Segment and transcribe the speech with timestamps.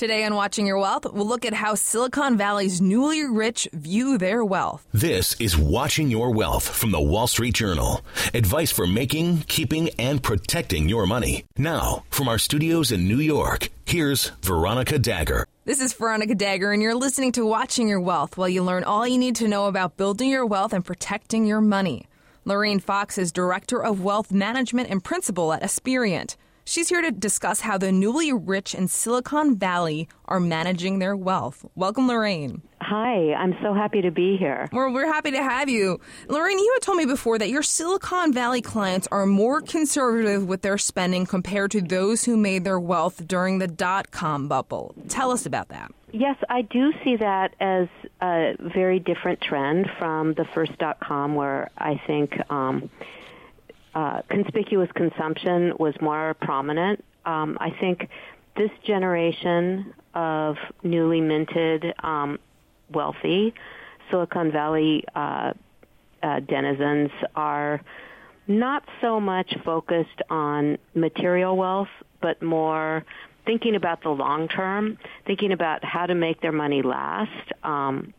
[0.00, 4.42] Today on Watching Your Wealth, we'll look at how Silicon Valley's newly rich view their
[4.42, 4.82] wealth.
[4.94, 8.00] This is Watching Your Wealth from the Wall Street Journal.
[8.32, 11.44] Advice for making, keeping, and protecting your money.
[11.58, 15.44] Now, from our studios in New York, here's Veronica Dagher.
[15.66, 19.06] This is Veronica Dagher, and you're listening to Watching Your Wealth while you learn all
[19.06, 22.06] you need to know about building your wealth and protecting your money.
[22.46, 26.38] Lorraine Fox is Director of Wealth Management and Principal at Aspiriant.
[26.70, 31.66] She's here to discuss how the newly rich in Silicon Valley are managing their wealth.
[31.74, 32.62] Welcome, Lorraine.
[32.80, 34.68] Hi, I'm so happy to be here.
[34.72, 35.98] Well, we're happy to have you.
[36.28, 40.62] Lorraine, you had told me before that your Silicon Valley clients are more conservative with
[40.62, 44.94] their spending compared to those who made their wealth during the dot com bubble.
[45.08, 45.90] Tell us about that.
[46.12, 47.88] Yes, I do see that as
[48.22, 52.38] a very different trend from the first dot com, where I think.
[52.48, 52.90] Um,
[53.94, 57.04] uh, conspicuous consumption was more prominent.
[57.24, 58.08] Um, I think
[58.56, 62.38] this generation of newly minted, um,
[62.92, 63.54] wealthy
[64.10, 65.52] Silicon Valley uh,
[66.22, 67.80] uh, denizens are
[68.46, 71.88] not so much focused on material wealth,
[72.20, 73.04] but more
[73.46, 78.12] thinking about the long term, thinking about how to make their money last, um,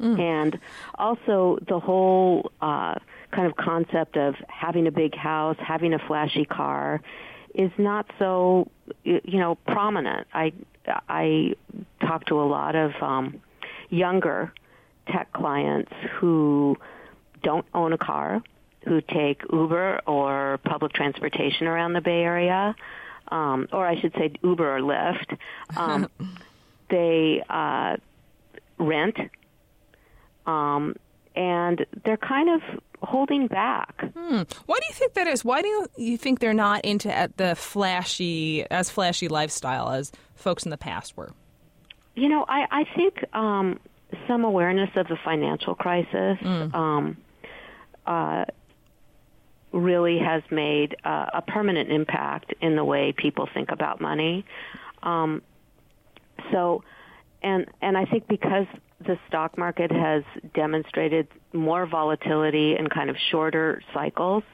[0.00, 0.18] mm.
[0.18, 0.58] and
[0.96, 2.94] also the whole uh,
[3.30, 7.00] kind of concept of having a big house, having a flashy car
[7.54, 8.68] is not so
[9.04, 10.26] you know prominent.
[10.32, 10.52] I
[11.08, 11.54] I
[12.00, 13.40] talk to a lot of um,
[13.90, 14.52] younger
[15.08, 16.76] tech clients who
[17.42, 18.42] don't own a car,
[18.86, 22.74] who take Uber or public transportation around the Bay Area,
[23.28, 25.36] um, or I should say Uber or Lyft.
[25.76, 26.08] Um,
[26.90, 27.96] they uh,
[28.78, 29.16] rent,
[30.46, 30.96] um,
[31.34, 32.60] and they're kind of
[33.02, 34.04] holding back.
[34.14, 34.42] Hmm.
[34.66, 35.44] Why do you think that is?
[35.44, 40.70] Why do you think they're not into the flashy, as flashy lifestyle as folks in
[40.70, 41.32] the past were?
[42.14, 43.78] You know, I, I think um,
[44.26, 46.74] some awareness of the financial crisis mm.
[46.74, 47.16] um,
[48.06, 48.44] uh,
[49.72, 54.44] really has made uh, a permanent impact in the way people think about money.
[55.02, 55.42] Um,
[56.50, 56.82] so,
[57.42, 58.66] and and I think because
[59.06, 60.22] the stock market has
[60.54, 64.44] demonstrated more volatility and kind of shorter cycles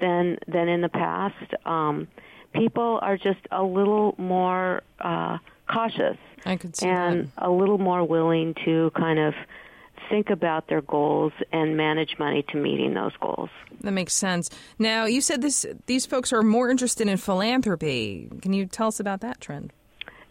[0.00, 1.54] than than in the past.
[1.64, 2.08] Um,
[2.52, 5.38] people are just a little more uh,
[5.70, 7.28] cautious and that.
[7.38, 9.34] a little more willing to kind of
[10.08, 13.50] think about their goals and manage money to meeting those goals.
[13.80, 14.48] That makes sense.
[14.78, 18.30] Now, you said this these folks are more interested in philanthropy.
[18.42, 19.72] Can you tell us about that trend?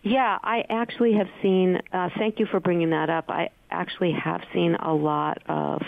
[0.03, 1.81] Yeah, I actually have seen.
[1.91, 3.29] Uh, thank you for bringing that up.
[3.29, 5.81] I actually have seen a lot of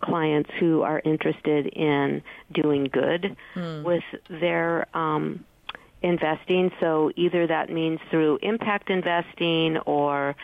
[0.00, 2.22] clients who are interested in
[2.52, 3.82] doing good mm.
[3.84, 5.44] with their um,
[6.02, 6.70] investing.
[6.80, 10.36] So either that means through impact investing or,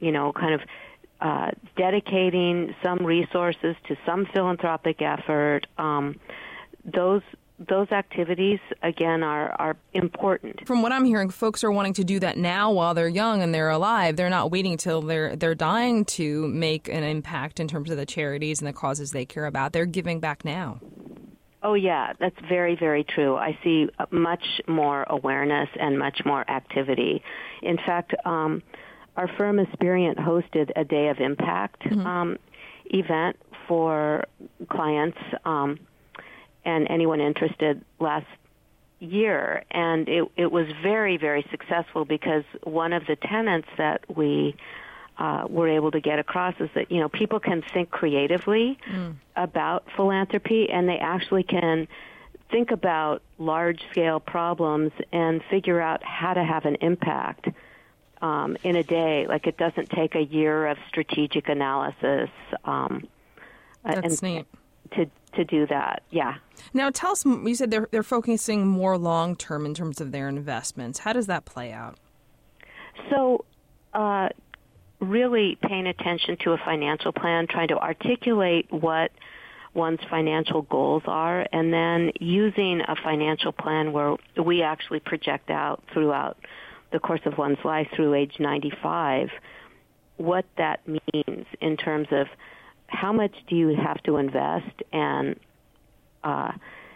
[0.00, 0.60] you know, kind of
[1.20, 5.66] uh, dedicating some resources to some philanthropic effort.
[5.78, 6.18] Um,
[6.84, 7.22] those
[7.58, 10.66] those activities again are are important.
[10.66, 13.54] From what I'm hearing, folks are wanting to do that now while they're young and
[13.54, 14.16] they're alive.
[14.16, 18.06] They're not waiting till they're they're dying to make an impact in terms of the
[18.06, 19.72] charities and the causes they care about.
[19.72, 20.80] They're giving back now.
[21.62, 23.36] Oh yeah, that's very very true.
[23.36, 27.22] I see much more awareness and much more activity.
[27.62, 28.62] In fact, um,
[29.16, 32.04] our firm Aspiriant hosted a Day of Impact mm-hmm.
[32.04, 32.38] um,
[32.86, 33.36] event
[33.68, 34.24] for
[34.68, 35.18] clients.
[35.44, 35.78] Um,
[36.64, 38.26] and anyone interested last
[39.00, 44.56] year and it it was very very successful because one of the tenants that we
[45.18, 49.14] uh, were able to get across is that you know people can think creatively mm.
[49.36, 51.86] about philanthropy and they actually can
[52.50, 57.48] think about large scale problems and figure out how to have an impact
[58.22, 62.30] um, in a day like it doesn't take a year of strategic analysis
[62.64, 63.06] um,
[63.84, 64.46] That's and, neat.
[64.92, 66.02] To to do that.
[66.10, 66.36] Yeah.
[66.72, 67.24] Now, tell us.
[67.24, 71.00] You said they're they're focusing more long term in terms of their investments.
[71.00, 71.98] How does that play out?
[73.10, 73.44] So,
[73.92, 74.28] uh,
[75.00, 79.10] really paying attention to a financial plan, trying to articulate what
[79.74, 85.82] one's financial goals are, and then using a financial plan where we actually project out
[85.92, 86.38] throughout
[86.92, 89.30] the course of one's life through age 95
[90.16, 92.26] what that means in terms of
[92.94, 95.36] how much do you have to invest and
[96.22, 96.52] uh,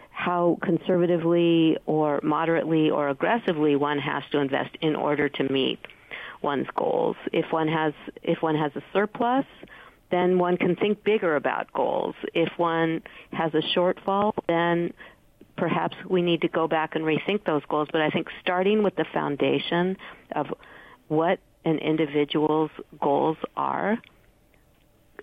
[0.09, 5.79] how conservatively or moderately or aggressively one has to invest in order to meet
[6.41, 7.15] one's goals.
[7.31, 7.93] If one has
[8.23, 9.45] if one has a surplus,
[10.11, 12.15] then one can think bigger about goals.
[12.33, 13.01] If one
[13.31, 14.93] has a shortfall, then
[15.57, 17.89] perhaps we need to go back and rethink those goals.
[17.91, 19.97] But I think starting with the foundation
[20.33, 20.47] of
[21.07, 23.97] what an individual's goals are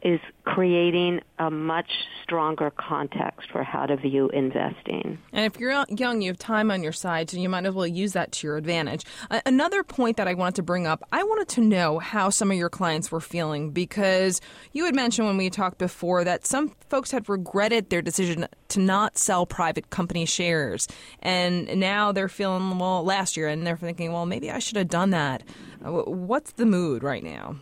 [0.07, 1.91] is creating a much
[2.23, 5.19] stronger context for how to view investing.
[5.33, 7.89] And if you're young, you have time on your side, so you might as well
[7.89, 9.05] use that to your advantage.
[9.45, 12.57] Another point that I wanted to bring up I wanted to know how some of
[12.57, 14.41] your clients were feeling because
[14.73, 18.81] you had mentioned when we talked before that some folks had regretted their decision to
[18.81, 20.87] not sell private company shares.
[21.21, 24.89] And now they're feeling, well, last year, and they're thinking, well, maybe I should have
[24.89, 25.43] done that.
[25.85, 27.57] Uh, what's the mood right now?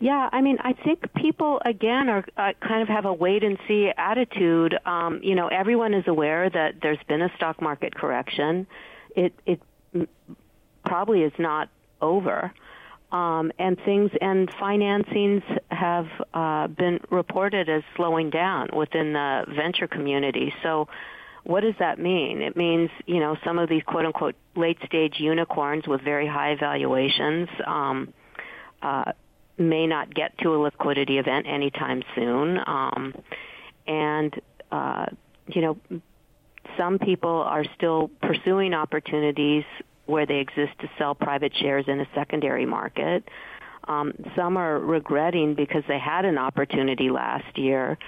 [0.00, 3.58] Yeah, I mean, I think people again are uh, kind of have a wait and
[3.66, 4.78] see attitude.
[4.86, 8.68] Um, you know, everyone is aware that there's been a stock market correction.
[9.16, 9.60] It it
[10.84, 11.68] probably is not
[12.00, 12.52] over.
[13.10, 19.88] Um, and things and financings have uh, been reported as slowing down within the venture
[19.88, 20.52] community.
[20.62, 20.88] So,
[21.44, 22.42] what does that mean?
[22.42, 26.54] It means you know some of these quote unquote late stage unicorns with very high
[26.54, 28.12] valuations um,
[28.82, 29.12] uh,
[29.58, 32.58] may not get to a liquidity event anytime soon.
[32.66, 33.14] Um,
[33.86, 34.34] and,
[34.70, 35.06] uh,
[35.48, 36.00] you know,
[36.76, 39.64] some people are still pursuing opportunities
[40.06, 43.28] where they exist to sell private shares in a secondary market.
[43.86, 47.98] Um, some are regretting because they had an opportunity last year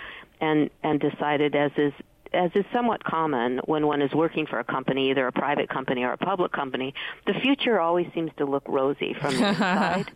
[0.40, 1.92] and, and decided as is
[2.32, 6.04] as is somewhat common when one is working for a company, either a private company
[6.04, 6.94] or a public company,
[7.26, 10.12] the future always seems to look rosy from the inside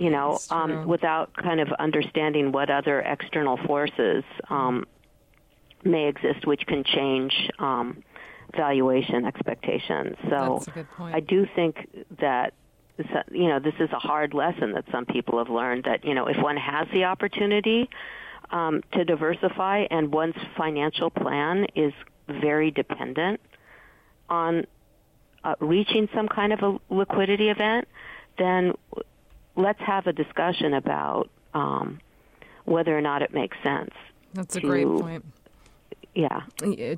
[0.00, 4.86] you know, um, without kind of understanding what other external forces um,
[5.84, 8.02] may exist, which can change um,
[8.56, 10.16] valuation expectations.
[10.28, 10.62] So
[11.14, 12.54] I do think that
[13.30, 16.26] you know this is a hard lesson that some people have learned that you know
[16.26, 17.88] if one has the opportunity
[18.50, 21.92] um, to diversify and one's financial plan is
[22.28, 23.40] very dependent
[24.28, 24.66] on
[25.44, 27.88] uh, reaching some kind of a liquidity event,
[28.38, 28.72] then
[29.62, 32.00] let's have a discussion about um,
[32.64, 33.90] whether or not it makes sense.
[34.34, 35.24] That's a to, great point.
[36.14, 36.40] Yeah.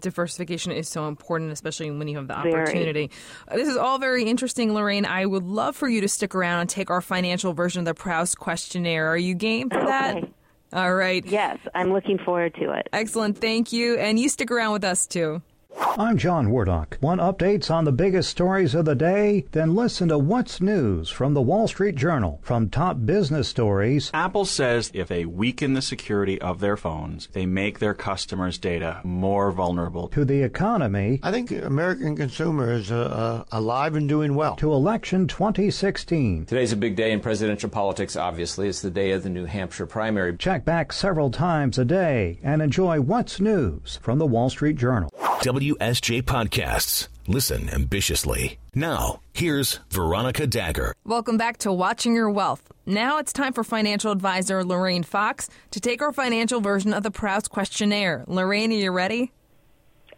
[0.01, 3.11] Diversification is so important, especially when you have the opportunity.
[3.47, 3.63] Very.
[3.63, 5.05] This is all very interesting, Lorraine.
[5.05, 7.95] I would love for you to stick around and take our financial version of the
[7.95, 9.09] Proust questionnaire.
[9.09, 10.25] Are you game for that?
[10.73, 11.25] All right.
[11.27, 12.89] Yes, I'm looking forward to it.
[12.95, 13.37] Excellent.
[13.37, 13.99] Thank you.
[13.99, 15.43] And you stick around with us, too.
[15.81, 16.97] I'm John Wardock.
[17.03, 19.45] Want updates on the biggest stories of the day?
[19.53, 22.41] Then listen to What's News from the Wall Street Journal.
[22.43, 27.45] From top business stories, Apple says if they weaken the security of their phones, they
[27.45, 30.09] make their customers' data more vulnerable.
[30.09, 34.57] To the economy, I think American consumers are uh, alive and doing well.
[34.57, 36.47] To election 2016.
[36.47, 38.69] Today's a big day in presidential politics, obviously.
[38.69, 40.37] It's the day of the New Hampshire primary.
[40.39, 45.11] Check back several times a day and enjoy What's News from the Wall Street Journal.
[45.63, 47.07] WSJ Podcasts.
[47.29, 48.59] Listen ambitiously.
[48.75, 50.91] Now, here's Veronica Dagher.
[51.05, 52.73] Welcome back to Watching Your Wealth.
[52.85, 57.13] Now it's time for financial advisor Lorraine Fox to take our financial version of the
[57.13, 58.25] Proust questionnaire.
[58.27, 59.31] Lorraine, are you ready?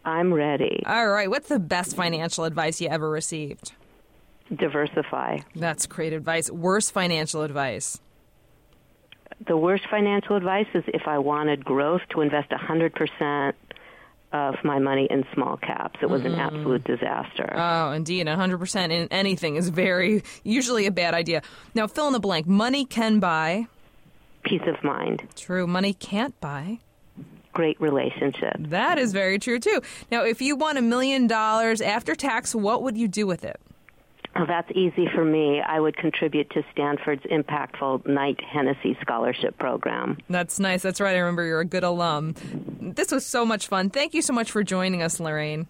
[0.03, 0.81] I'm ready.
[0.83, 1.29] All right.
[1.29, 3.73] What's the best financial advice you ever received?
[4.51, 5.41] Diversify.
[5.55, 6.49] That's great advice.
[6.49, 7.99] Worst financial advice?
[9.45, 13.53] The worst financial advice is if I wanted growth to invest 100%
[14.31, 15.99] of my money in small caps.
[16.01, 16.33] It was mm-hmm.
[16.33, 17.53] an absolute disaster.
[17.55, 18.27] Oh, indeed.
[18.27, 21.41] 100% in anything is very, usually a bad idea.
[21.73, 22.47] Now, fill in the blank.
[22.47, 23.67] Money can buy.
[24.43, 25.23] Peace of mind.
[25.35, 25.67] True.
[25.67, 26.79] Money can't buy.
[27.53, 28.55] Great relationship.
[28.59, 29.81] That is very true, too.
[30.11, 33.59] Now, if you won a million dollars after tax, what would you do with it?
[34.35, 35.61] Well, that's easy for me.
[35.61, 40.17] I would contribute to Stanford's impactful Knight Hennessy Scholarship Program.
[40.29, 40.81] That's nice.
[40.81, 41.15] That's right.
[41.15, 42.35] I remember you're a good alum.
[42.93, 43.89] This was so much fun.
[43.89, 45.67] Thank you so much for joining us, Lorraine.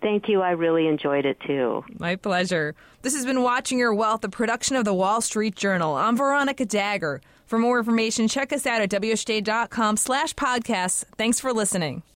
[0.00, 0.40] Thank you.
[0.40, 1.84] I really enjoyed it too.
[1.98, 2.74] My pleasure.
[3.02, 5.94] This has been Watching Your Wealth, a production of the Wall Street Journal.
[5.94, 7.20] I'm Veronica Dagher.
[7.44, 11.04] For more information, check us out at WSJ.com slash podcasts.
[11.18, 12.02] Thanks for listening.